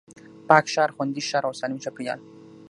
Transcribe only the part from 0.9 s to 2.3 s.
خوندي ښار او سالم چاپېريال